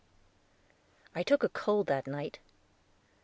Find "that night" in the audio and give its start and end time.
1.85-2.39